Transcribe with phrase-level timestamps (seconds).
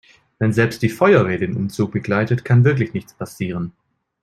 [0.39, 3.71] Wenn selbst die Feuerwehr den Umzug begleitet, kann wirklich nichts passieren.